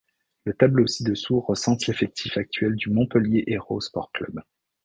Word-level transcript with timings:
Le 0.45 0.53
tableau 0.55 0.87
ci-dessous 0.87 1.41
recense 1.41 1.85
l'effectif 1.85 2.35
actuel 2.35 2.73
du 2.75 2.89
Montpellier 2.89 3.43
Hérault 3.45 3.81
Sport 3.81 4.11
Club. 4.11 4.41